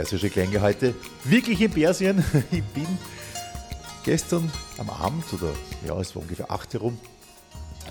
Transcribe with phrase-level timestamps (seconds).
[0.00, 0.94] persische Klänge heute
[1.24, 2.24] wirklich in Persien.
[2.50, 2.86] Ich bin
[4.02, 5.52] gestern am Abend oder
[5.86, 6.98] ja, es war ungefähr 8 herum,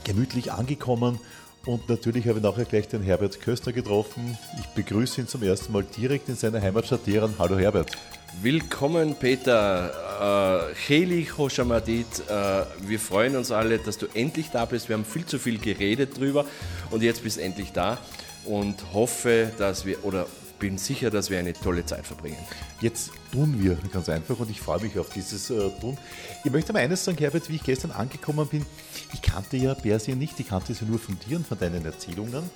[0.04, 1.20] gemütlich angekommen
[1.68, 4.36] und natürlich habe ich nachher gleich den Herbert Köstner getroffen.
[4.60, 7.36] Ich begrüße ihn zum ersten Mal direkt in seiner Heimatstadt Teheran.
[7.38, 7.92] Hallo Herbert.
[8.41, 10.71] Willkommen, Peter.
[10.88, 12.23] Heli äh, Hoshamadit.
[12.28, 14.89] Äh, wir freuen uns alle, dass du endlich da bist.
[14.89, 16.46] Wir haben viel zu viel geredet drüber
[16.89, 18.00] und jetzt bist du endlich da
[18.46, 20.26] und hoffe, dass wir oder
[20.60, 22.38] bin sicher, dass wir eine tolle Zeit verbringen.
[22.82, 25.98] Jetzt tun wir ganz einfach und ich freue mich auf dieses äh, Tun.
[26.44, 28.66] Ich möchte mal eines sagen, Herbert, wie ich gestern angekommen bin.
[29.14, 32.50] Ich kannte ja Persien nicht, ich kannte sie nur von dir und von deinen Erzählungen.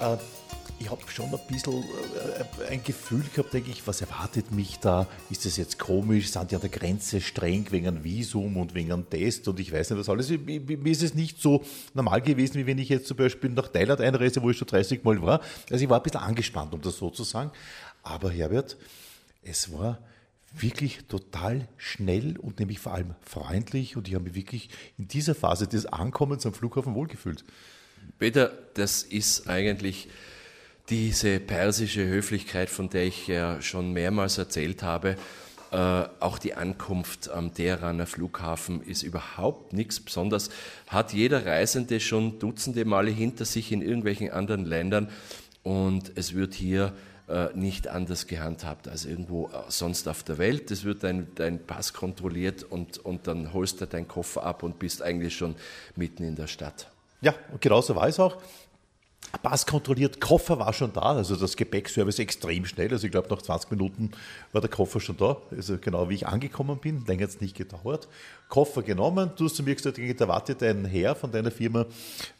[0.00, 0.16] Äh,
[0.78, 5.06] ich habe schon ein bisschen äh, ein Gefühl gehabt, denke ich, was erwartet mich da?
[5.28, 6.30] Ist das jetzt komisch?
[6.30, 9.72] Sind die an der Grenze streng wegen einem Visum und wegen einem Test und ich
[9.72, 10.30] weiß nicht was alles.
[10.30, 14.00] Mir ist es nicht so normal gewesen, wie wenn ich jetzt zum Beispiel nach Thailand
[14.00, 15.42] einreise, wo ich schon 30 Mal war.
[15.70, 17.50] Also ich war ein bisschen angespannt, um das so zu sagen.
[18.02, 18.78] Aber Herbert,
[19.42, 19.98] es war
[20.52, 25.34] wirklich total schnell und nämlich vor allem freundlich und ich habe mich wirklich in dieser
[25.34, 27.44] Phase des Ankommens am Flughafen wohlgefühlt.
[28.18, 30.08] Peter, das ist eigentlich
[30.88, 35.16] diese persische Höflichkeit, von der ich ja schon mehrmals erzählt habe,
[35.70, 35.76] äh,
[36.18, 40.50] auch die Ankunft am Teheraner Flughafen ist überhaupt nichts Besonderes.
[40.88, 45.08] Hat jeder Reisende schon Dutzende Male hinter sich in irgendwelchen anderen Ländern
[45.62, 46.92] und es wird hier
[47.28, 50.72] äh, nicht anders gehandhabt als irgendwo äh, sonst auf der Welt.
[50.72, 54.80] Es wird dein, dein Pass kontrolliert und, und dann holst du deinen Koffer ab und
[54.80, 55.54] bist eigentlich schon
[55.94, 56.90] mitten in der Stadt.
[57.20, 58.36] Ja, und genauso war es auch.
[59.42, 62.90] Pass kontrolliert, Koffer war schon da, also das Gepäckservice extrem schnell.
[62.90, 64.10] Also ich glaube, nach 20 Minuten
[64.52, 65.36] war der Koffer schon da.
[65.52, 68.08] Also genau wie ich angekommen bin, länger hat es nicht gedauert.
[68.48, 71.86] Koffer genommen, du hast zu mir gesagt, da wartet ein Herr von deiner Firma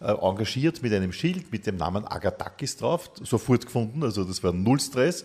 [0.01, 4.53] äh, engagiert mit einem Schild mit dem Namen Agatakis drauf, sofort gefunden, also das war
[4.53, 5.25] null Stress.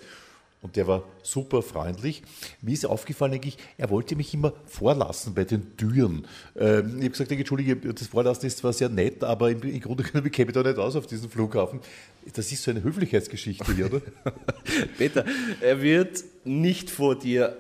[0.62, 2.24] Und der war super freundlich.
[2.62, 6.26] Mir ist aufgefallen, eigentlich, er wollte mich immer vorlassen bei den Türen.
[6.56, 10.04] Ähm, ich habe gesagt, Entschuldige, das Vorlassen ist zwar sehr nett, aber im, im Grunde
[10.04, 11.82] genommen käme ich da nicht aus auf diesen Flughafen.
[12.34, 14.02] Das ist so eine Höflichkeitsgeschichte hier, oder?
[14.98, 15.26] Peter,
[15.62, 17.56] er wird nicht vor dir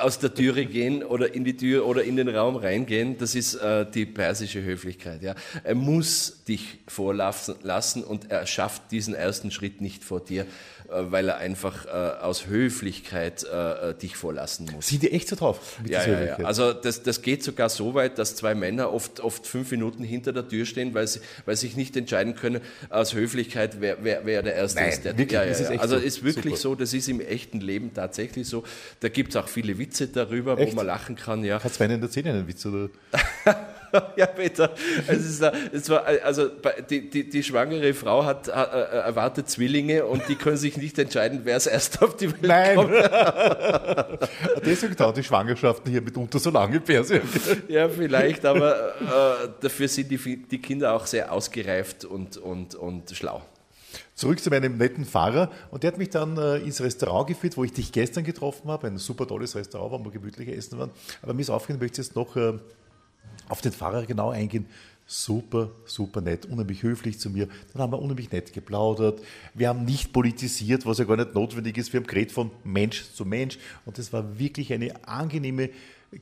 [0.00, 3.18] aus der Türe gehen oder in die Tür oder in den Raum reingehen.
[3.18, 5.22] Das ist äh, die persische Höflichkeit.
[5.22, 5.34] Ja.
[5.64, 10.46] Er muss dich vorlassen und er schafft diesen ersten Schritt nicht vor dir.
[10.88, 11.88] Äh, weil er einfach äh,
[12.22, 14.86] aus Höflichkeit äh, dich vorlassen muss.
[14.86, 15.78] Sind die echt so drauf?
[15.86, 16.36] ja, ja, ja.
[16.38, 20.32] Also das, das geht sogar so weit, dass zwei Männer oft, oft fünf Minuten hinter
[20.32, 24.42] der Tür stehen, weil sie weil sich nicht entscheiden können aus Höflichkeit, wer, wer, wer
[24.42, 25.04] der Erste Nein, ist.
[25.04, 25.70] Der, wirklich, ja, ja, ist ja.
[25.72, 26.02] echt Also so.
[26.02, 26.56] ist wirklich Super.
[26.56, 28.64] so, das ist im echten Leben tatsächlich so.
[29.00, 30.72] Da gibt es auch viele Witze darüber, Echt?
[30.72, 31.44] wo man lachen kann.
[31.44, 31.62] Ja.
[31.62, 32.64] Hat es einen erzählen, einen Witz?
[32.66, 32.88] Oder?
[34.16, 34.70] ja, Peter.
[35.06, 36.50] Äh, es war, also
[36.88, 38.54] die, die, die schwangere Frau hat, äh, äh,
[39.04, 42.76] erwartet Zwillinge und die können sich nicht entscheiden, wer es erst auf die Welt Nein!
[42.76, 42.92] kommt.
[44.64, 47.22] Deswegen dauern die Schwangerschaften hier mitunter so lange in Persien.
[47.68, 53.10] Ja, vielleicht, aber äh, dafür sind die, die Kinder auch sehr ausgereift und, und, und
[53.10, 53.42] schlau.
[54.18, 57.62] Zurück zu meinem netten Fahrer und der hat mich dann äh, ins Restaurant geführt, wo
[57.62, 58.88] ich dich gestern getroffen habe.
[58.88, 60.90] Ein super tolles Restaurant, wo wir gemütlich essen waren.
[61.22, 62.54] Aber mir ist aufgefallen, ich möchte jetzt noch äh,
[63.48, 64.66] auf den Fahrer genau eingehen.
[65.06, 67.46] Super, super nett, unheimlich höflich zu mir.
[67.72, 69.22] Dann haben wir unheimlich nett geplaudert.
[69.54, 71.92] Wir haben nicht politisiert, was ja gar nicht notwendig ist.
[71.92, 73.56] Wir haben geredet von Mensch zu Mensch.
[73.86, 75.70] Und das war wirklich eine angenehme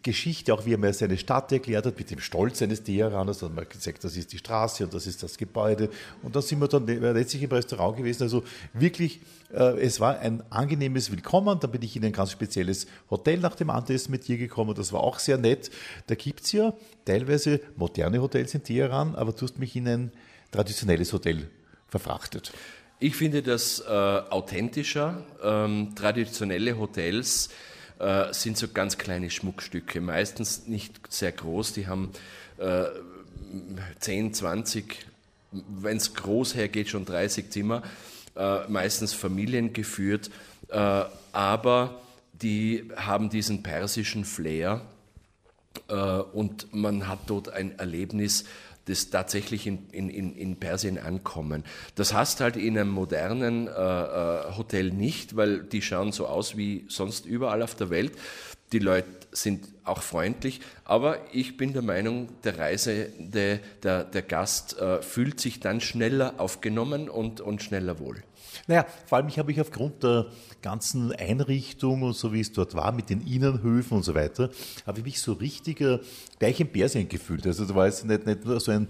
[0.03, 3.39] Geschichte, auch wie er mir seine Stadt erklärt hat, mit dem Stolz eines Teheraners.
[3.39, 5.91] Dann hat man gesagt, das ist die Straße und das ist das Gebäude.
[6.23, 8.25] Und dann sind wir dann letztlich im Restaurant gewesen.
[8.25, 8.43] Also
[8.73, 9.21] wirklich,
[9.53, 11.61] äh, es war ein angenehmes Willkommen.
[11.61, 14.75] Dann bin ich in ein ganz spezielles Hotel nach dem Abendessen mit dir gekommen.
[14.75, 15.71] Das war auch sehr nett.
[16.09, 20.13] Da gibt es ja teilweise moderne Hotels in Teheran, aber du hast mich in ein
[20.51, 21.49] traditionelles Hotel
[21.87, 22.53] verfrachtet.
[22.99, 25.23] Ich finde das äh, authentischer.
[25.45, 27.51] Ähm, traditionelle Hotels
[27.99, 31.73] äh, sind so ganz kleine Schmuckstücke, meistens nicht sehr groß.
[31.73, 32.13] Die haben
[32.59, 32.85] äh,
[34.01, 35.07] 10, 20,
[35.53, 37.83] wenn es groß hergeht, schon 30 Zimmer,
[38.37, 40.31] äh, meistens familiengeführt,
[40.69, 42.01] äh, aber
[42.33, 44.83] die haben diesen persischen Flair
[46.33, 48.45] und man hat dort ein Erlebnis,
[48.87, 51.65] das tatsächlich in, in, in in Persien ankommen.
[51.97, 56.57] Das hast halt in einem modernen äh, äh, Hotel nicht, weil die schauen so aus
[56.57, 58.13] wie sonst überall auf der Welt.
[58.73, 64.79] Die Leute sind auch freundlich, aber ich bin der Meinung, der Reisende, der, der Gast
[64.79, 68.23] äh, fühlt sich dann schneller aufgenommen und, und schneller wohl.
[68.67, 70.27] Naja, vor allem ich habe mich aufgrund der
[70.63, 74.51] ganzen Einrichtung und so wie es dort war, mit den Innenhöfen und so weiter,
[74.87, 75.99] habe ich mich so richtig äh,
[76.39, 77.47] gleich in Persien gefühlt.
[77.47, 78.89] Also da war jetzt nicht, nicht nur so ein,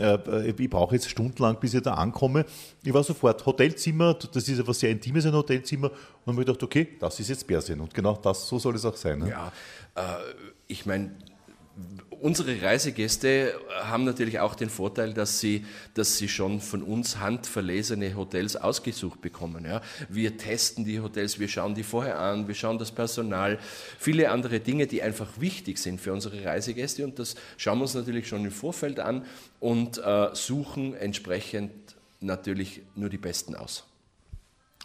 [0.00, 2.44] äh, ich brauche jetzt stundenlang, bis ich da ankomme.
[2.84, 6.62] Ich war sofort Hotelzimmer, das ist etwas sehr Intimes, ein Hotelzimmer, und habe mir gedacht,
[6.62, 7.80] okay, das ist jetzt Persien.
[7.80, 9.18] Und genau das, so soll es auch sein.
[9.18, 9.30] Ne?
[9.30, 9.52] Ja,
[9.94, 10.02] äh,
[10.68, 11.10] ich meine,
[12.20, 18.16] Unsere Reisegäste haben natürlich auch den Vorteil, dass sie, dass sie schon von uns handverlesene
[18.16, 19.64] Hotels ausgesucht bekommen.
[19.64, 19.82] Ja.
[20.08, 23.58] Wir testen die Hotels, wir schauen die vorher an, wir schauen das Personal,
[23.98, 27.94] viele andere Dinge, die einfach wichtig sind für unsere Reisegäste und das schauen wir uns
[27.94, 29.24] natürlich schon im Vorfeld an
[29.60, 31.72] und äh, suchen entsprechend
[32.20, 33.84] natürlich nur die Besten aus.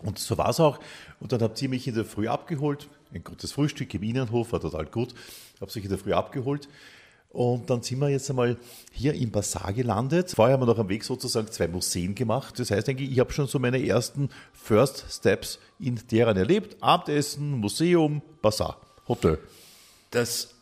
[0.03, 0.79] Und so war es auch.
[1.19, 2.87] Und dann habt ihr mich in der Früh abgeholt.
[3.13, 5.13] Ein gutes Frühstück im Innenhof, war total gut.
[5.59, 6.67] Habt euch in der Früh abgeholt.
[7.33, 8.57] Und dann sind wir jetzt einmal
[8.91, 10.31] hier im Bazar gelandet.
[10.31, 12.59] Vorher haben wir noch am Weg sozusagen zwei Museen gemacht.
[12.59, 16.77] Das heißt eigentlich, ich habe schon so meine ersten First Steps in Teheran erlebt.
[16.81, 19.39] Abendessen, Museum, Bazar, Hotel.
[20.09, 20.55] Das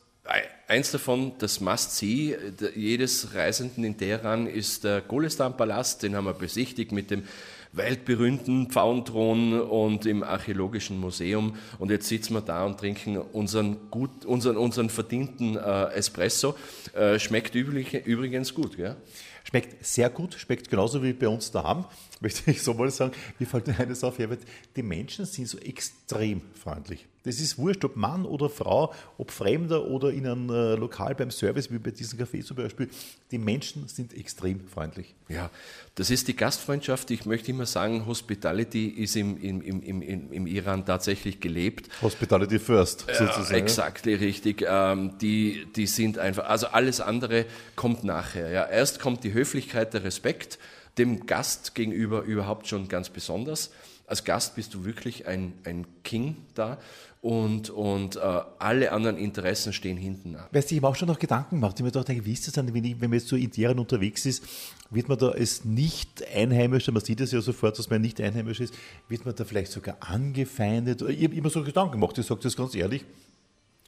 [0.68, 2.38] Eins davon, das Must-See
[2.76, 6.04] jedes Reisenden in Teheran ist der Golestan-Palast.
[6.04, 7.24] Den haben wir besichtigt mit dem
[7.72, 11.56] weltberühmten Pfauenthron und im Archäologischen Museum.
[11.78, 16.56] Und jetzt sitzen wir da und trinken unseren, gut, unseren, unseren verdienten äh, Espresso.
[16.94, 18.96] Äh, schmeckt üblich, übrigens gut, gell?
[19.44, 21.86] Schmeckt sehr gut, schmeckt genauso wie bei uns daheim,
[22.20, 23.14] möchte ich so mal sagen.
[23.40, 24.42] Mir fällt mir eines auf, Herbert,
[24.76, 27.08] die Menschen sind so extrem freundlich.
[27.30, 31.30] Das ist wurscht, ob Mann oder Frau, ob Fremder oder in einem äh, Lokal beim
[31.30, 32.90] Service, wie bei diesem Café zum Beispiel.
[33.30, 35.14] Die Menschen sind extrem freundlich.
[35.28, 35.52] Ja,
[35.94, 37.12] das ist die Gastfreundschaft.
[37.12, 41.88] Ich möchte immer sagen, Hospitality ist im, im, im, im, im Iran tatsächlich gelebt.
[42.02, 43.52] Hospitality first, sozusagen.
[43.52, 44.66] Ja, exakt, richtig.
[44.68, 47.46] Ähm, die, die sind einfach, also alles andere
[47.76, 48.50] kommt nachher.
[48.50, 48.66] Ja.
[48.66, 50.58] Erst kommt die Höflichkeit, der Respekt,
[50.98, 53.70] dem Gast gegenüber überhaupt schon ganz besonders.
[54.10, 56.80] Als Gast bist du wirklich ein, ein King da
[57.22, 58.20] und, und äh,
[58.60, 60.52] alle anderen Interessen stehen hinten nach.
[60.52, 61.76] Weißt du, ich habe auch schon noch Gedanken gemacht.
[61.78, 63.78] Ich mir gedacht, wie ist das dann, wenn, ich, wenn man jetzt so in deren
[63.78, 64.44] unterwegs ist,
[64.90, 68.74] wird man da als Nicht-Einheimischer, man sieht es ja sofort, dass man nicht einheimisch ist,
[69.10, 71.02] wird man da vielleicht sogar angefeindet?
[71.04, 73.06] Ich habe immer so Gedanken gemacht, ich sage das ganz ehrlich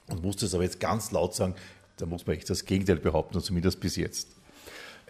[0.08, 1.56] und muss das aber jetzt ganz laut sagen,
[1.98, 4.28] da muss man echt das Gegenteil behaupten, zumindest bis jetzt.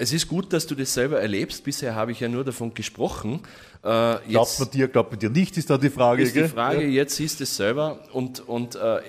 [0.02, 1.64] Es ist gut, dass du das selber erlebst.
[1.64, 3.40] Bisher habe ich ja nur davon gesprochen.
[3.84, 6.24] Äh, glaubt man dir, glaubt man dir nicht, ist da die Frage.
[6.24, 6.88] Ist die Frage, ja.
[6.88, 9.02] jetzt siehst du es selber und, und äh,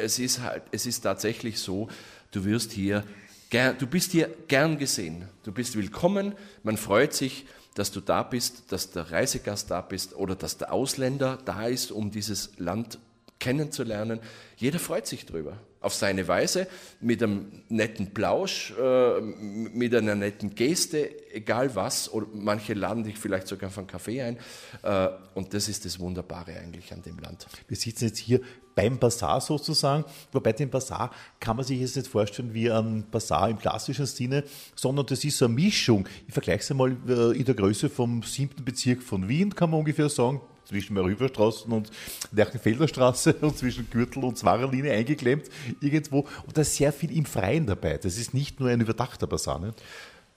[0.00, 1.88] es, ist halt, es ist tatsächlich so,
[2.30, 3.02] du wirst hier,
[3.50, 5.24] gern, du bist hier gern gesehen.
[5.42, 7.44] Du bist willkommen, man freut sich,
[7.74, 11.90] dass du da bist, dass der Reisegast da bist oder dass der Ausländer da ist,
[11.90, 13.00] um dieses Land
[13.46, 14.18] kennenzulernen.
[14.56, 16.66] Jeder freut sich drüber auf seine Weise,
[17.00, 22.12] mit einem netten Plausch, äh, mit einer netten Geste, egal was.
[22.12, 24.36] Oder manche laden dich vielleicht sogar von Kaffee ein.
[24.82, 27.46] Äh, und das ist das Wunderbare eigentlich an dem Land.
[27.68, 28.40] Wir sitzen jetzt hier
[28.74, 33.48] beim Bazar sozusagen, wobei den Bazar kann man sich jetzt nicht vorstellen wie ein Bazar
[33.48, 34.42] im klassischen Sinne,
[34.74, 36.08] sondern das ist eine Mischung.
[36.26, 39.80] Ich vergleiche es einmal äh, in der Größe vom siebten Bezirk von Wien, kann man
[39.80, 41.90] ungefähr sagen, zwischen Marüberstraßen und
[42.32, 45.46] Lerchenfelder Straße und zwischen Gürtel und Zwarerlinie eingeklemmt
[45.80, 46.20] irgendwo.
[46.46, 47.98] Und da ist sehr viel im Freien dabei.
[47.98, 49.58] Das ist nicht nur ein überdachter Basar.
[49.58, 49.82] Nicht?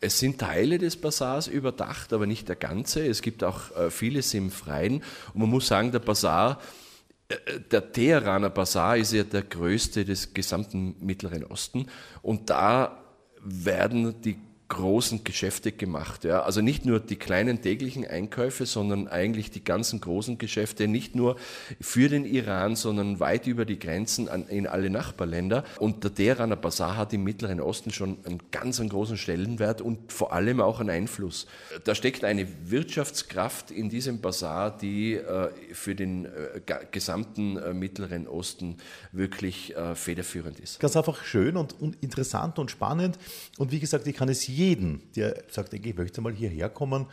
[0.01, 3.05] Es sind Teile des Basars überdacht, aber nicht der ganze.
[3.05, 5.03] Es gibt auch äh, vieles im Freien.
[5.33, 6.59] Und man muss sagen, der Basar,
[7.27, 7.35] äh,
[7.71, 11.87] der Teheraner Basar ist ja der größte des gesamten Mittleren Osten.
[12.21, 13.03] Und da
[13.41, 14.37] werden die
[14.69, 16.23] großen Geschäfte gemacht.
[16.23, 16.43] Ja.
[16.43, 21.35] Also nicht nur die kleinen täglichen Einkäufe, sondern eigentlich die ganzen großen Geschäfte, nicht nur
[21.81, 25.63] für den Iran, sondern weit über die Grenzen an, in alle Nachbarländer.
[25.79, 30.13] Und der Teheraner Bazar hat im Mittleren Osten schon einen ganz einen großen Stellenwert und
[30.13, 31.47] vor allem auch einen Einfluss.
[31.83, 36.61] Da steckt eine Wirtschaftskraft in diesem Bazar, die äh, für den äh,
[36.91, 38.77] gesamten äh, Mittleren Osten
[39.11, 40.79] wirklich äh, federführend ist.
[40.79, 43.17] Ganz einfach schön und, und interessant und spannend.
[43.57, 47.05] Und wie gesagt, ich kann es jeden, der sagt, ich möchte mal hierher kommen,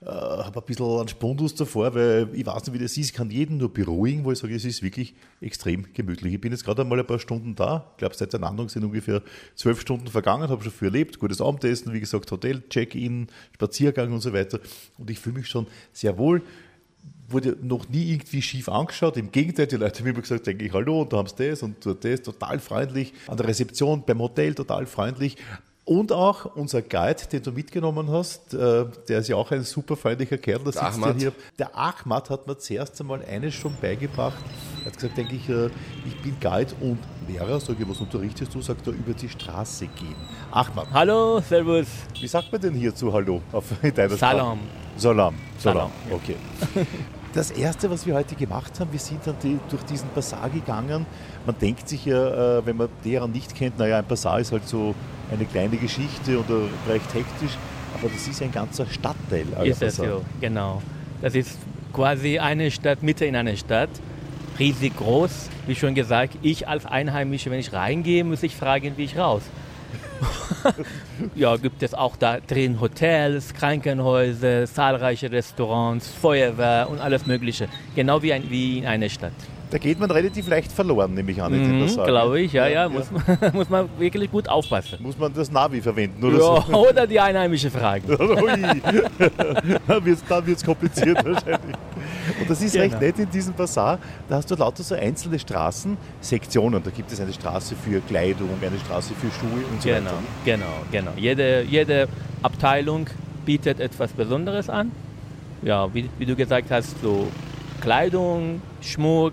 [0.00, 3.10] äh, habe ein bisschen einen Spundus davor, weil ich weiß nicht, wie das ist.
[3.10, 6.34] Ich kann jeden nur beruhigen, wo ich sage, es ist wirklich extrem gemütlich.
[6.34, 7.90] Ich bin jetzt gerade einmal ein paar Stunden da.
[7.92, 9.22] Ich glaube, seit der Landung sind ungefähr
[9.54, 11.18] zwölf Stunden vergangen, habe schon viel erlebt.
[11.18, 14.60] Gutes Abendessen, wie gesagt, Hotel, Check-in, Spaziergang und so weiter.
[14.98, 16.42] Und ich fühle mich schon sehr wohl
[17.26, 19.16] wurde noch nie irgendwie schief angeschaut.
[19.16, 21.62] Im Gegenteil, die Leute haben immer gesagt, denke ich, hallo, und da haben sie das
[21.62, 23.14] und das, total freundlich.
[23.26, 25.36] An der Rezeption beim Hotel total freundlich.
[25.86, 29.96] Und auch unser Guide, den du mitgenommen hast, äh, der ist ja auch ein super
[29.96, 31.32] freundlicher Kerl, der sitzt ja hier.
[31.58, 34.42] Der Ahmad hat mir zuerst einmal eines schon beigebracht.
[34.80, 35.66] Er hat gesagt, denke ich, äh,
[36.06, 36.98] ich bin Guide und
[37.28, 38.62] Lehrer, sage ich, was unterrichtest du?
[38.62, 40.16] Sagt er, über die Straße gehen.
[40.50, 40.86] Ahmad.
[40.90, 41.86] Hallo, servus.
[42.18, 44.60] Wie sagt man denn hierzu Hallo auf, in deiner Salam.
[44.96, 45.34] Salam.
[45.58, 46.36] So lang, okay.
[47.34, 51.04] Das erste, was wir heute gemacht haben, wir sind dann die, durch diesen Bazar gegangen.
[51.44, 54.68] Man denkt sich ja, äh, wenn man deren nicht kennt, naja, ein Bazar ist halt
[54.68, 54.94] so
[55.34, 57.56] eine kleine Geschichte oder recht hektisch,
[57.98, 59.46] aber das ist ein ganzer Stadtteil.
[59.64, 60.82] Ist es ja, genau.
[61.20, 61.58] Das ist
[61.92, 63.90] quasi eine Stadt, Mitte in einer Stadt,
[64.58, 65.48] riesig groß.
[65.66, 69.42] Wie schon gesagt, ich als Einheimischer, wenn ich reingehe, muss ich fragen, wie ich raus.
[71.34, 77.68] ja, gibt es auch da drin Hotels, Krankenhäuser, zahlreiche Restaurants, Feuerwehr und alles Mögliche.
[77.94, 79.32] Genau wie, ein, wie in einer Stadt.
[79.74, 81.52] Da geht man relativ leicht verloren, nehme ich an.
[81.52, 82.84] Mhm, Glaube ich, ja, ja.
[82.84, 82.88] ja.
[82.88, 84.98] Muss, man, muss man wirklich gut aufpassen.
[85.00, 86.88] Muss man das Navi verwenden oder ja, so?
[86.88, 88.06] Oder die einheimische Fragen.
[88.16, 91.76] dann wird es kompliziert wahrscheinlich.
[92.40, 92.84] Und das ist genau.
[92.84, 93.98] recht nett in diesem Bazar.
[94.28, 96.80] Da hast du lauter so einzelne Straßensektionen.
[96.80, 100.14] Da gibt es eine Straße für Kleidung, eine Straße für Schuhe und so genau, weiter.
[100.44, 101.10] Genau, genau.
[101.16, 102.06] Jede, jede
[102.42, 103.08] Abteilung
[103.44, 104.92] bietet etwas Besonderes an.
[105.62, 107.26] Ja, wie, wie du gesagt hast, so
[107.80, 109.32] Kleidung, Schmuck,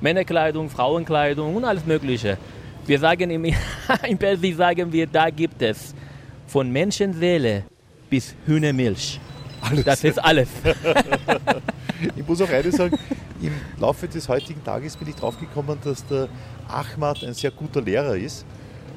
[0.00, 2.38] Männerkleidung, Frauenkleidung und alles Mögliche.
[2.86, 3.44] Wir sagen im,
[4.08, 5.94] im Persisch sagen wir, da gibt es
[6.46, 7.64] von Menschenseele
[8.08, 9.20] bis Hühnermilch.
[9.60, 9.84] Alles.
[9.84, 10.48] Das ist alles.
[12.16, 12.96] ich muss auch eines sagen,
[13.42, 16.28] im Laufe des heutigen Tages bin ich draufgekommen, dass der
[16.68, 18.44] Ahmad ein sehr guter Lehrer ist.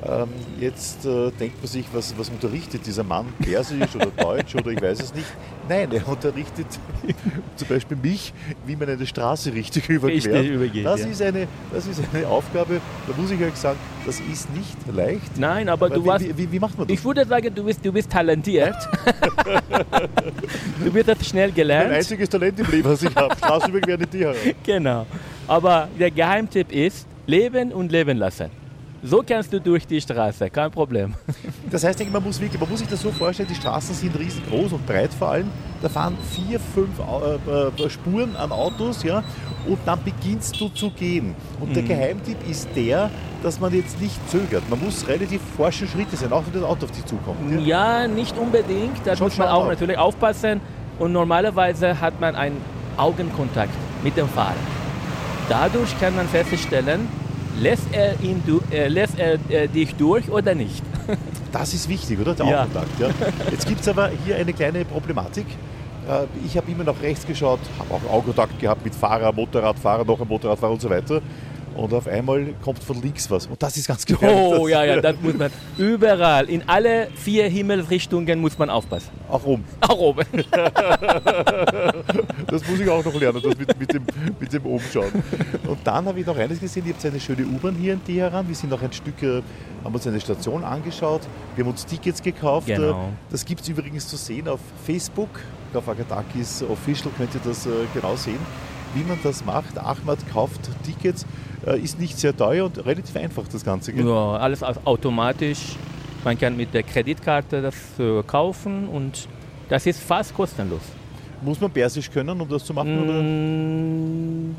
[0.03, 0.29] Ähm,
[0.60, 3.27] jetzt äh, denkt man sich, was, was unterrichtet dieser Mann?
[3.39, 5.27] Persisch oder Deutsch oder ich weiß es nicht.
[5.70, 6.65] Nein, er unterrichtet
[7.55, 8.34] zum Beispiel mich,
[8.65, 10.46] wie man eine Straße richtig überquert.
[10.46, 11.08] Übergeht, das, ja.
[11.08, 15.38] ist eine, das ist eine Aufgabe, da muss ich euch sagen, das ist nicht leicht.
[15.38, 16.38] Nein, aber du wie, warst.
[16.38, 16.98] Wie, wie, macht man das?
[16.98, 18.75] Ich würde sagen, du bist, du bist talentiert.
[20.84, 21.89] du wirst das schnell gelernt.
[21.89, 23.36] Mein einziges Talent im Leben, was ich habe.
[23.36, 25.05] Straße überqueren in die Genau.
[25.48, 28.61] Aber der Geheimtipp ist, leben und leben lassen.
[29.03, 31.13] So kannst du durch die Straße, kein Problem.
[31.72, 34.74] Das heißt, man muss, wirklich, man muss sich das so vorstellen, die Straßen sind riesengroß
[34.74, 35.50] und breit vor allem.
[35.81, 39.24] Da fahren vier, fünf äh, äh, Spuren an Autos, ja,
[39.65, 41.34] und dann beginnst du zu gehen.
[41.62, 41.74] Und mhm.
[41.75, 43.10] der Geheimtipp ist der,
[43.41, 44.70] dass man jetzt nicht zögert.
[44.70, 47.38] Man muss relativ forsche Schritte sein, auch wenn das Auto auf dich zukommt.
[47.65, 48.98] Ja, ja nicht unbedingt.
[49.05, 49.70] Da muss man auch auf.
[49.70, 50.60] natürlich aufpassen.
[51.00, 52.58] Und normalerweise hat man einen
[52.98, 54.55] Augenkontakt mit dem Fahrer.
[55.48, 57.08] Dadurch kann man feststellen,
[57.60, 58.41] lässt er, ihn,
[58.72, 60.84] äh, lässt er äh, dich durch oder nicht?
[61.51, 62.34] Das ist wichtig, oder?
[62.34, 62.62] Der ja.
[62.62, 62.98] Augenkontakt.
[62.98, 63.10] Ja.
[63.51, 65.46] Jetzt gibt es aber hier eine kleine Problematik.
[66.08, 70.22] Äh, ich habe immer nach rechts geschaut, habe auch Augenkontakt gehabt mit Fahrer, Motorradfahrer, noch
[70.22, 71.22] ein Motorradfahrer und so weiter
[71.75, 73.48] und auf einmal kommt von links was.
[73.48, 74.60] Und das ist ganz gefährlich.
[74.60, 75.51] Oh ja, ja, das muss man.
[75.78, 79.10] Überall, in alle vier Himmelsrichtungen muss man aufpassen.
[79.30, 79.63] Auch oben.
[79.82, 80.25] Auch oben.
[82.48, 84.04] das muss ich auch noch lernen, das mit, mit, dem,
[84.40, 85.12] mit dem Umschauen.
[85.68, 88.48] Und dann habe ich noch eines gesehen, ihr habt eine schöne U-Bahn hier in Teheran.
[88.48, 89.42] Wir sind noch ein Stück, äh,
[89.84, 91.22] haben uns eine Station angeschaut,
[91.56, 92.68] wir haben uns Tickets gekauft.
[92.68, 93.10] Genau.
[93.30, 95.30] Das gibt es übrigens zu sehen auf Facebook.
[95.74, 98.40] Auf Agatakis Official könnt ihr das äh, genau sehen
[98.93, 99.77] wie man das macht.
[99.77, 101.25] Ahmad kauft Tickets
[101.65, 103.93] äh, ist nicht sehr teuer und relativ einfach das Ganze.
[103.93, 104.07] Gell?
[104.07, 105.75] Ja, alles automatisch.
[106.24, 109.27] Man kann mit der Kreditkarte das äh, kaufen und
[109.69, 110.81] das ist fast kostenlos.
[111.41, 114.50] Muss man Persisch können, um das zu machen?
[114.50, 114.55] Mm,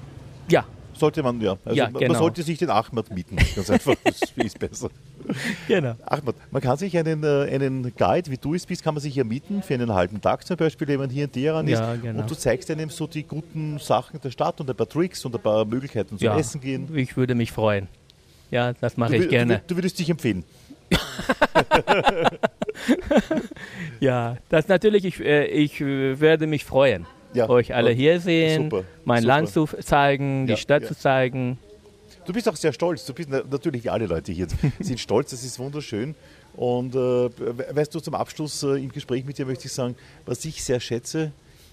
[0.48, 1.56] ja, sollte man, ja.
[1.64, 2.12] Also ja genau.
[2.12, 3.94] man sollte sich den Ahmad mieten, ganz einfach.
[4.04, 4.90] Das ist besser.
[5.68, 5.94] Genau.
[6.04, 9.14] Ahmad, man kann sich einen, äh, einen Guide, wie du es bist, kann man sich
[9.14, 11.78] ja mieten für einen halben Tag zum Beispiel, wenn man hier in Teheran ist.
[11.78, 12.20] Ja, genau.
[12.20, 15.34] Und du zeigst einem so die guten Sachen der Stadt und ein paar Tricks und
[15.34, 16.88] ein paar Möglichkeiten zum ja, Essen gehen.
[16.94, 17.88] Ich würde mich freuen.
[18.50, 19.58] Ja, das mache ich gerne.
[19.66, 20.44] Du, du würdest dich empfehlen.
[24.00, 28.84] ja, das natürlich, ich, äh, ich werde mich freuen ja, euch alle hier sehen, super,
[29.04, 29.34] mein super.
[29.34, 30.88] Land zu zeigen, die ja, Stadt ja.
[30.88, 31.58] zu zeigen.
[32.24, 33.04] Du bist auch sehr stolz.
[33.04, 34.46] Du bist natürlich wie alle Leute hier
[34.80, 35.30] sind stolz.
[35.30, 36.14] Das ist wunderschön.
[36.54, 36.98] Und äh,
[37.74, 40.80] weißt du, zum Abschluss äh, im Gespräch mit dir möchte ich sagen, was ich sehr
[40.80, 41.32] schätze,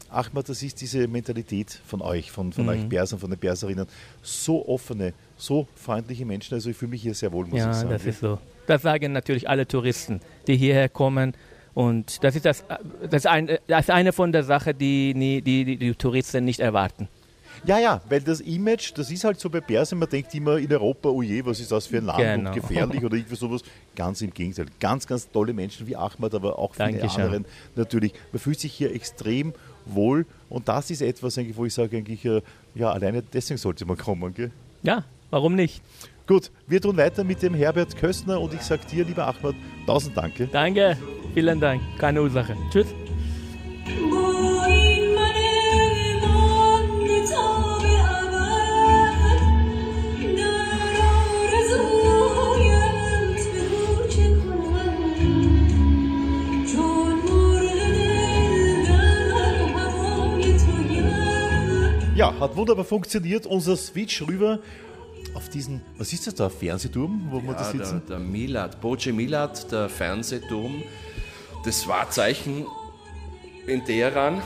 [0.09, 2.69] Ahmad, das ist diese Mentalität von euch, von, von mhm.
[2.69, 3.85] euch Persern, von den Perserinnen.
[4.23, 6.55] So offene, so freundliche Menschen.
[6.55, 7.89] Also ich fühle mich hier sehr wohl, muss ja, ich sagen.
[7.89, 8.39] Ja, das ist so.
[8.65, 11.33] Das sagen natürlich alle Touristen, die hierher kommen
[11.73, 12.63] und das ist, das,
[13.09, 17.07] das, ein, das ist eine von der Sachen, die die, die die Touristen nicht erwarten.
[17.65, 20.71] Ja, ja, weil das Image, das ist halt so bei Persien, man denkt immer in
[20.71, 22.49] Europa, oh je, was ist das für ein Land genau.
[22.49, 23.61] und gefährlich oder irgendwie sowas.
[23.95, 24.67] Ganz im Gegenteil.
[24.79, 27.23] Ganz, ganz tolle Menschen wie Ahmad, aber auch viele Dankeschön.
[27.23, 28.13] anderen natürlich.
[28.31, 29.53] Man fühlt sich hier extrem
[29.85, 32.41] wohl und das ist etwas, wo ich sage, eigentlich, äh,
[32.75, 34.33] ja, alleine deswegen sollte man kommen.
[34.33, 34.51] Gell?
[34.83, 35.81] Ja, warum nicht?
[36.27, 39.55] Gut, wir tun weiter mit dem Herbert Köstner und ich sage dir, lieber Ahmad,
[39.87, 40.47] tausend Danke.
[40.51, 40.95] Danke.
[41.33, 41.81] Vielen Dank.
[41.97, 42.55] Keine Ursache.
[42.71, 42.87] Tschüss.
[62.39, 63.45] Hat wunderbar funktioniert.
[63.45, 64.59] Unser Switch rüber
[65.33, 68.01] auf diesen, was ist das da, Fernsehturm, wo wir da Ja, sitzen?
[68.07, 70.83] der, der Milad, Boce Milad, der Fernsehturm,
[71.65, 72.65] das Wahrzeichen
[73.67, 74.41] in Teheran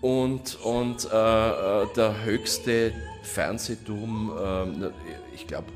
[0.00, 2.92] und, und äh, äh, der höchste
[3.22, 4.90] Fernsehturm, äh,
[5.34, 5.66] ich glaube,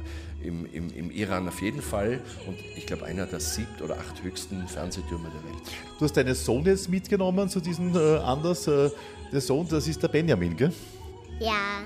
[0.42, 4.23] im, im, im Iran auf jeden Fall und ich glaube einer der siebt oder acht
[4.23, 5.62] höchsten Fernsehtürme der Welt.
[5.99, 8.66] Du hast deinen Sohn jetzt mitgenommen zu diesem äh, Anlass.
[8.66, 8.90] Äh,
[9.33, 10.73] der Sohn, das ist der Benjamin, gell?
[11.40, 11.84] Ja,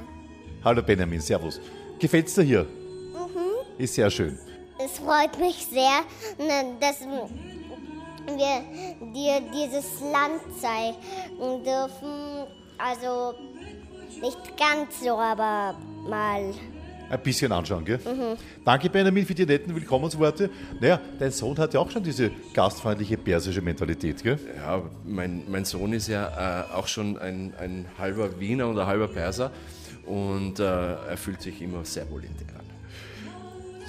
[0.65, 1.61] Hallo Benjamin, servus.
[1.99, 2.63] Gefällt's dir hier?
[2.65, 3.79] Mhm.
[3.79, 4.39] Ist sehr schön.
[4.85, 6.01] es freut mich sehr,
[6.39, 8.65] ne, dass wir
[9.15, 12.47] dir dieses Land zeigen dürfen.
[12.77, 13.35] Also
[14.21, 15.77] nicht ganz so, aber
[16.09, 16.53] mal.
[17.11, 17.99] Ein bisschen anschauen, gell?
[18.65, 20.51] Danke Benjamin für die netten Willkommensworte.
[20.81, 24.39] Naja, dein Sohn hat ja auch schon diese gastfreundliche persische Mentalität, gell?
[24.57, 28.87] Ja, mein, mein Sohn ist ja äh, auch schon ein, ein halber Wiener und ein
[28.87, 29.51] halber Perser
[30.05, 32.59] und äh, er fühlt sich immer sehr wohl in Teheran.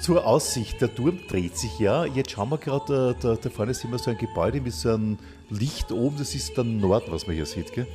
[0.00, 2.06] Zur Aussicht, der Turm dreht sich ja.
[2.06, 5.18] Jetzt schauen wir gerade, da, da, vorne sehen wir so ein Gebäude mit so einem
[5.50, 6.16] Licht oben.
[6.16, 7.86] Das ist der Norden, was man hier sieht, gell?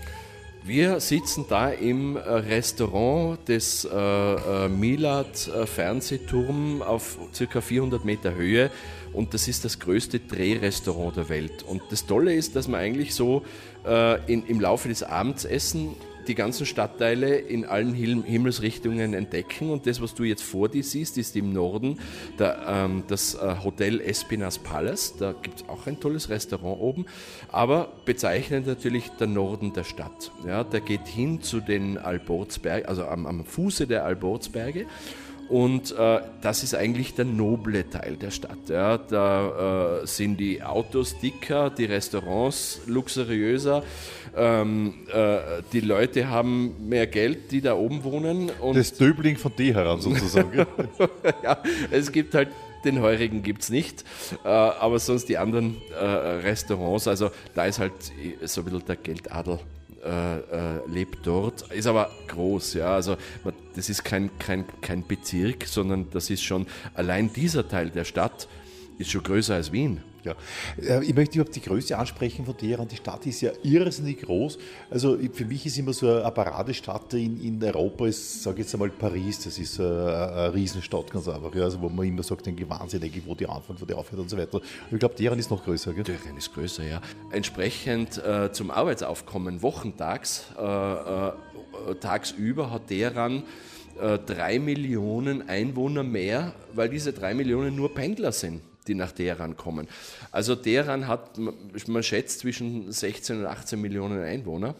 [0.67, 7.61] Wir sitzen da im äh, Restaurant des äh, äh, Milad äh, Fernsehturm auf ca.
[7.61, 8.71] 400 Meter Höhe
[9.13, 11.61] und das ist das größte Drehrestaurant der Welt.
[11.61, 13.43] Und das Tolle ist, dass man eigentlich so
[13.85, 15.89] äh, in, im Laufe des Abendsessen
[16.27, 19.69] die ganzen Stadtteile in allen Him Himmelsrichtungen entdecken.
[19.69, 21.99] Und das, was du jetzt vor dir siehst, ist im Norden
[22.39, 25.15] der, ähm, das äh, Hotel Espinas Palace.
[25.17, 27.05] Da gibt es auch ein tolles Restaurant oben.
[27.51, 30.31] Aber bezeichnend natürlich der Norden der Stadt.
[30.45, 34.85] Ja, der geht hin zu den Alborzbergen, also am, am Fuße der Alborzberge.
[35.47, 38.69] Und äh, das ist eigentlich der noble Teil der Stadt.
[38.69, 38.97] Ja.
[38.97, 43.83] Da äh, sind die Autos dicker, die Restaurants luxuriöser,
[44.35, 48.51] ähm, äh, die Leute haben mehr Geld, die da oben wohnen.
[48.73, 50.51] Das Döbling von Teheran sozusagen.
[50.51, 50.67] gell?
[51.43, 51.57] ja,
[51.91, 52.49] es gibt halt
[52.83, 54.03] den Heurigen gibt es nicht,
[54.43, 57.93] äh, aber sonst die anderen äh, Restaurants, also da ist halt
[58.43, 59.59] so ein bisschen der Geldadel
[60.05, 63.17] äh, äh, lebt dort, ist aber groß, ja, also
[63.75, 68.47] das ist kein, kein, kein Bezirk, sondern das ist schon, allein dieser Teil der Stadt
[68.97, 70.01] ist schon größer als Wien.
[70.25, 70.35] Ja.
[70.81, 72.87] Äh, Ich möchte überhaupt die Größe ansprechen von Teheran.
[72.87, 74.57] Die Stadt ist ja irrsinnig groß.
[74.89, 78.89] Also für mich ist immer so eine Paradestadt in, in Europa, ist, sage jetzt einmal
[78.89, 81.53] Paris, das ist äh, eine, eine Riesenstadt ganz einfach.
[81.55, 81.63] Ja.
[81.63, 83.93] Also wo man immer sagt, denke ich, Wahnsinn, denke ich, wo die anfängt, wo die
[83.93, 84.59] aufhört und so weiter.
[84.91, 85.93] Ich glaube, Teheran ist noch größer.
[85.93, 86.03] Gell?
[86.03, 87.01] Teheran ist größer, ja.
[87.31, 91.31] Entsprechend äh, zum Arbeitsaufkommen wochentags, äh, äh,
[91.99, 93.43] tagsüber hat Teheran
[93.99, 99.57] äh, drei Millionen Einwohner mehr, weil diese drei Millionen nur Pendler sind, die nach Teheran
[99.57, 99.87] kommen.
[100.31, 104.75] Also Teheran hat, man schätzt, zwischen 16 und 18 Millionen Einwohner.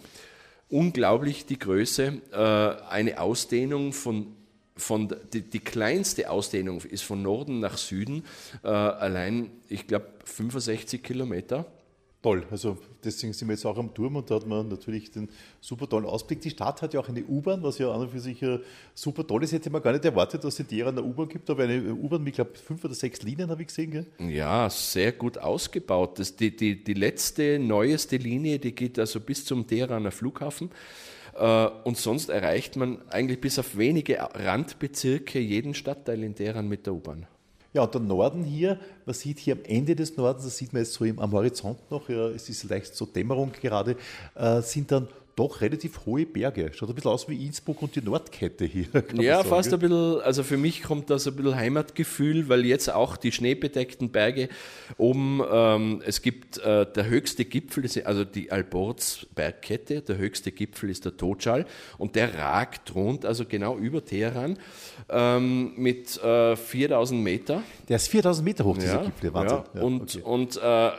[0.69, 4.35] Unglaublich die Größe, äh, eine Ausdehnung von
[4.77, 8.25] von die, die kleinste Ausdehnung ist von Norden nach Süden,
[8.63, 11.65] äh, allein, ich glaube, 65 Kilometer.
[12.25, 15.29] Toll, also deswegen sind wir jetzt auch am Turm und da hat man natürlich den
[15.61, 16.41] super tollen Ausblick.
[16.41, 18.61] Die Stadt hat ja auch eine U-Bahn, was ja an und für sich äh,
[18.95, 19.51] super toll ist.
[19.51, 22.23] Hätte man gar nicht erwartet, dass es in Teheran eine U-Bahn gibt, aber eine U-Bahn
[22.23, 23.91] mit, glaube fünf oder sechs Linien habe ich gesehen.
[23.91, 24.07] Gell?
[24.17, 26.17] Ja, sehr gut ausgebaut.
[26.17, 30.71] Das, die, die, die letzte, neueste Linie, die geht also bis zum Teheraner Flughafen.
[31.35, 36.87] Äh, Und sonst erreicht man eigentlich bis auf wenige Randbezirke jeden Stadtteil in Teheran mit
[36.87, 37.27] der U-Bahn.
[37.75, 40.83] Ja, und der Norden hier, man sieht hier am Ende des Nordens, das sieht man
[40.83, 43.97] jetzt so im, am Horizont noch, ja, es ist leicht so Dämmerung gerade,
[44.33, 46.71] äh, sind dann doch relativ hohe Berge.
[46.73, 48.85] Schaut ein bisschen aus wie Innsbruck und die Nordkette hier.
[49.15, 52.89] Ja, fast ein bisschen, also für mich kommt da so ein bisschen Heimatgefühl, weil jetzt
[52.89, 54.49] auch die schneebedeckten Berge
[54.97, 60.51] oben, ähm, es gibt äh, der höchste Gipfel, das also die Alborz Bergkette, der höchste
[60.51, 61.65] Gipfel ist der Totschal
[61.97, 64.57] und der ragt rund, also genau über Teheran
[65.09, 67.63] ähm, mit äh, 4000 Meter.
[67.89, 69.33] Der ist 4000 Meter hoch, dieser Gipfel.
[69.33, 69.57] Wahnsinn.
[69.57, 70.21] Ja, Ja, und okay.
[70.23, 70.91] und äh,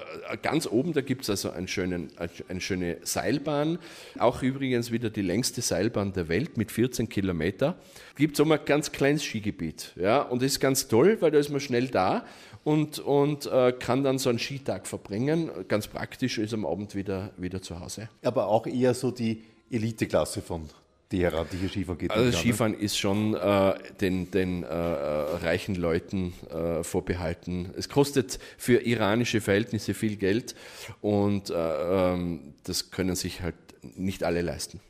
[0.43, 2.11] ganz oben, da gibt es also einen schönen,
[2.49, 3.79] eine schöne Seilbahn.
[4.27, 7.77] Auch übrigens wieder die längste Seilbahn der Welt mit 14 Kilometer.
[8.17, 9.93] Gibt es auch mal ein ganz kleines Skigebiet.
[9.95, 12.27] Ja, und das ist ganz toll, weil da ist man schnell da
[12.65, 15.49] und, und äh, kann dann so einen Skitag verbringen.
[15.69, 18.09] Ganz praktisch ist am Abend wieder, wieder zu Hause.
[18.25, 20.69] Aber auch eher so die Eliteklasse von
[21.09, 22.11] Teheran, die hier Skifahren geht.
[22.11, 22.33] Also ne?
[22.33, 27.71] Skifahren ist schon äh, den, den äh, äh, reichen Leuten äh, vorbehalten.
[27.77, 30.57] Es kostet für iranische Verhältnisse viel Geld
[31.01, 33.55] und äh, ähm, das können sich halt
[33.97, 34.81] nicht alle leisten.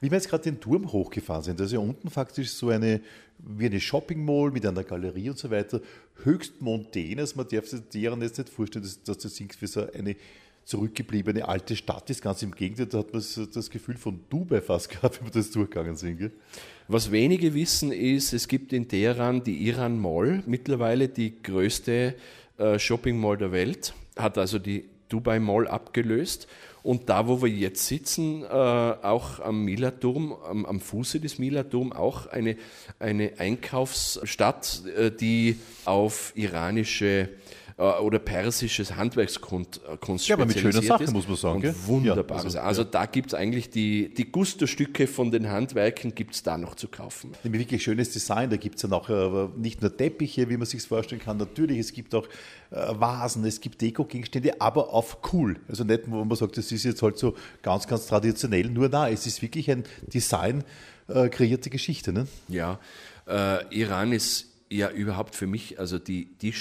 [0.00, 3.00] Wie wir jetzt gerade den Turm hochgefahren sind, ja unten faktisch so eine,
[3.38, 5.80] wie eine Shopping Mall mit einer Galerie und so weiter,
[6.22, 9.90] höchst mondän, also man darf sich deren jetzt nicht vorstellen, dass, dass das irgendwie so
[9.92, 10.16] eine
[10.64, 12.22] zurückgebliebene alte Stadt ist.
[12.22, 15.50] Ganz im Gegenteil, da hat man das Gefühl von Dubai fast gehabt, wenn wir das
[15.50, 16.18] durchgegangen sind.
[16.18, 16.32] Gell?
[16.88, 22.14] Was wenige wissen ist, es gibt in Teheran die Iran Mall, mittlerweile die größte
[22.58, 26.48] äh, Shopping Mall der Welt, hat also die Dubai Mall abgelöst.
[26.84, 31.94] Und da, wo wir jetzt sitzen, äh, auch am Mila-Turm, am, am, Fuße des Mila-Turm,
[31.94, 32.58] auch eine,
[32.98, 37.30] eine Einkaufsstadt, äh, die auf iranische
[37.76, 41.66] oder persisches Handwerkskunst Kunst Ja, aber mit schönen Sachen, muss man sagen.
[41.66, 42.54] Und wunderbares.
[42.54, 46.42] Ja, also, also da gibt es eigentlich die, die Gusto-Stücke von den Handwerken gibt es
[46.42, 47.32] da noch zu kaufen.
[47.42, 50.66] Nämlich wirklich schönes Design, da gibt es ja noch äh, nicht nur Teppiche, wie man
[50.66, 52.26] sich vorstellen kann, natürlich, es gibt auch
[52.70, 55.56] äh, Vasen, es gibt Deko-Gegenstände, aber auf cool.
[55.68, 59.08] Also nicht, wo man sagt, das ist jetzt halt so ganz, ganz traditionell, nur da,
[59.08, 60.64] es ist wirklich ein Design,
[61.08, 62.12] äh, kreierte Geschichte.
[62.12, 62.26] Ne?
[62.48, 62.78] Ja,
[63.26, 66.52] äh, Iran ist ja überhaupt für mich, also die, die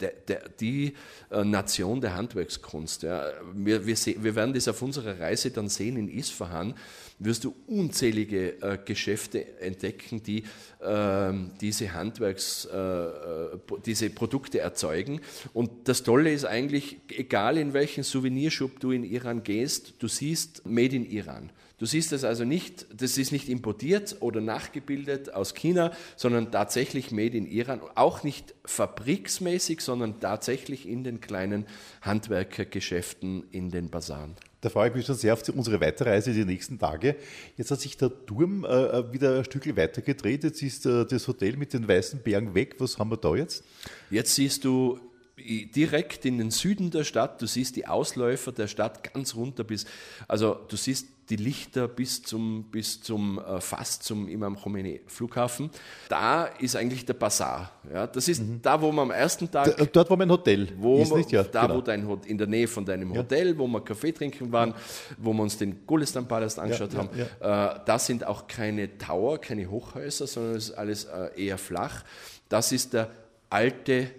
[0.00, 0.94] der, der, die
[1.30, 3.02] äh, Nation der Handwerkskunst.
[3.02, 3.30] Ja.
[3.54, 6.74] Wir, wir, wir, werden das auf unserer Reise dann sehen in Isfahan,
[7.18, 10.44] wirst du unzählige äh, Geschäfte entdecken, die
[10.80, 15.20] äh, diese Handwerks, äh, äh, diese Produkte erzeugen.
[15.52, 20.66] Und das Tolle ist eigentlich, egal in welchen Souvenirshop du in Iran gehst, du siehst
[20.66, 21.50] Made in Iran.
[21.78, 27.10] Du siehst das also nicht, das ist nicht importiert oder nachgebildet aus China, sondern tatsächlich
[27.10, 31.66] made in Iran, auch nicht fabriksmäßig, sondern tatsächlich in den kleinen
[32.00, 34.36] Handwerkergeschäften, in den Basaren.
[34.62, 37.16] Da freue ich mich schon sehr auf unsere Weiterreise die nächsten Tage.
[37.58, 40.44] Jetzt hat sich der Turm äh, äh wieder ein Stück weiter gedreht.
[40.44, 42.76] Jetzt ist äh, das Hotel mit den weißen Bergen weg.
[42.78, 43.62] Was haben wir da jetzt?
[44.10, 44.98] Jetzt siehst du
[45.38, 49.84] direkt in den Süden der Stadt, du siehst die Ausläufer der Stadt ganz runter bis,
[50.26, 55.70] also du siehst die Lichter bis zum, bis zum äh, fast zum Imam Khomeini Flughafen.
[56.08, 57.72] Da ist eigentlich der Bazar.
[57.92, 58.60] Ja, das ist mhm.
[58.62, 59.76] da, wo man am ersten Tag.
[59.76, 61.32] Da, dort, wo mein Hotel wo ist, nicht?
[61.32, 61.76] Ja, da, genau.
[61.76, 63.58] wo dein in der Nähe von deinem Hotel, ja.
[63.58, 64.74] wo wir Kaffee trinken waren,
[65.18, 67.08] wo wir uns den Gulistan Palast angeschaut ja, haben.
[67.18, 72.04] Äh, da sind auch keine Tower, keine Hochhäuser, sondern es ist alles äh, eher flach.
[72.48, 73.10] Das ist der
[73.50, 74.10] alte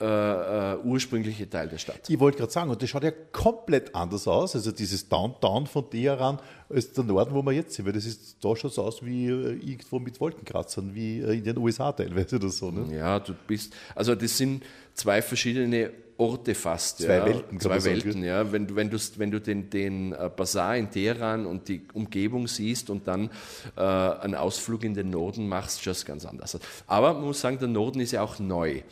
[0.00, 2.08] äh, äh, ursprüngliche Teil der Stadt.
[2.08, 5.90] Ich wollte gerade sagen, und das schaut ja komplett anders aus, also dieses Downtown von
[5.90, 9.04] Teheran als der Norden, wo wir jetzt sind, weil das ist, da schaut es aus
[9.04, 12.70] wie äh, irgendwo mit Wolkenkratzern, wie äh, in den USA teilweise oder so.
[12.70, 12.96] Ne?
[12.96, 14.62] Ja, du bist, also das sind
[14.94, 16.98] zwei verschiedene Orte fast.
[16.98, 17.26] Zwei ja.
[17.26, 17.58] Welten.
[17.58, 18.24] Zwei Welten, sagen.
[18.24, 18.52] ja.
[18.52, 22.88] Wenn du, wenn du, wenn du den, den Bazar in Teheran und die Umgebung siehst
[22.88, 23.30] und dann
[23.76, 26.56] äh, einen Ausflug in den Norden machst, schaut es ganz anders
[26.86, 28.82] Aber man muss sagen, der Norden ist ja auch neu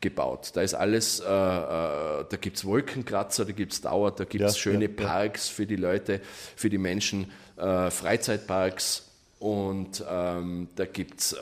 [0.00, 0.50] gebaut.
[0.54, 4.44] Da ist alles, äh, äh, da gibt es Wolkenkratzer, da gibt es Dauer, da gibt
[4.44, 6.20] es ja, schöne ja, Parks für die Leute,
[6.54, 9.02] für die Menschen, äh, Freizeitparks.
[9.38, 11.38] Und ähm, da gibt es äh,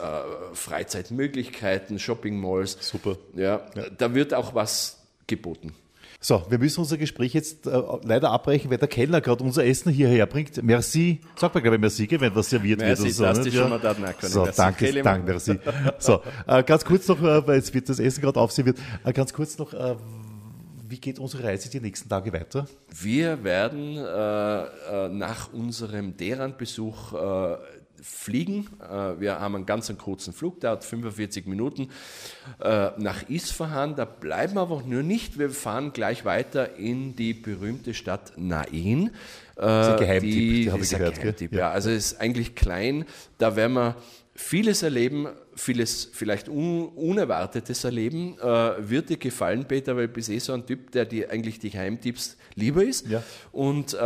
[0.53, 2.77] Freizeitmöglichkeiten, Shopping Malls.
[2.81, 3.17] Super.
[3.35, 3.65] Ja,
[3.97, 5.73] da wird auch was geboten.
[6.25, 9.91] So, wir müssen unser Gespräch jetzt äh, leider abbrechen, weil der Kellner gerade unser Essen
[9.91, 10.63] hierher bringt.
[10.63, 11.21] Merci.
[11.35, 13.19] Sag mal, glaube ich, merci, wenn was serviert merci, wird.
[13.19, 14.31] Merci, so, schon mal da können.
[14.33, 15.59] So, merci, danke, danke, merci.
[15.99, 19.33] So, äh, ganz kurz noch, äh, weil jetzt wird das Essen gerade aufserviert, äh, ganz
[19.33, 19.97] kurz noch, äh,
[20.87, 22.65] wie geht unsere Reise die nächsten Tage weiter?
[22.89, 27.13] Wir werden äh, nach unserem Deran-Besuch
[28.01, 28.67] fliegen.
[28.81, 31.89] Äh, wir haben einen ganz kurzen Flug, der hat 45 Minuten
[32.61, 33.95] äh, nach Isfahan.
[33.95, 35.39] Da bleiben wir aber nur nicht.
[35.39, 39.11] Wir fahren gleich weiter in die berühmte Stadt Nain.
[39.55, 41.15] Das ist ein Geheimtipp, die, die habe ich gehört.
[41.15, 41.59] Geheimtipp, ja.
[41.59, 41.71] ja.
[41.71, 43.05] also ist eigentlich klein.
[43.37, 43.95] Da werden wir
[44.35, 48.37] vieles erleben, vieles vielleicht un Unerwartetes erleben.
[48.39, 51.59] Äh, wird dir gefallen, Peter, weil du bist eh so ein Typ, der dir eigentlich
[51.59, 53.07] die Geheimtipps lieber ist.
[53.07, 53.23] Ja.
[53.53, 53.97] Und äh,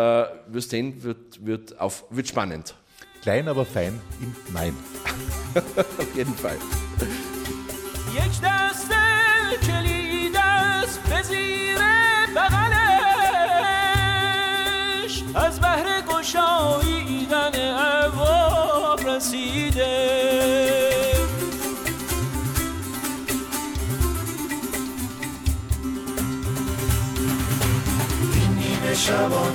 [0.48, 2.76] wirst sehen, wird, wird, auf, wird spannend.
[3.22, 4.76] Klein, aber fein im Nein.
[5.56, 6.58] Auf jeden Fall.
[8.16, 8.92] یک دست
[9.68, 11.00] کلید است
[12.36, 13.54] بغلش
[15.36, 17.52] از بهر گشاییدن
[18.06, 19.86] ابواب رسیده
[28.34, 29.54] این نیمه شبان